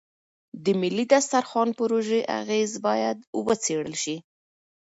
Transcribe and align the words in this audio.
د 0.63 0.65
ملي 0.81 1.05
دسترخوان 1.13 1.69
پروژې 1.79 2.19
اغېز 2.39 2.71
باید 2.85 3.17
وڅېړل 3.45 3.95
شي. 4.03 4.17